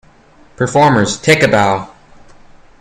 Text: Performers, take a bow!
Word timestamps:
Performers, 0.55 1.15
take 1.21 1.43
a 1.43 1.47
bow! 1.47 1.93